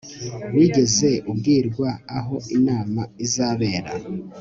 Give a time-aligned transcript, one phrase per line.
[0.55, 3.91] wigeze ubwirwa aho inama izabera